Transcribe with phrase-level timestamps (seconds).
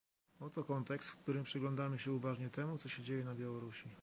[0.39, 3.89] Oto kontekst, w którym przyglądamy się uważnie temu, co się dzieje na Białorusi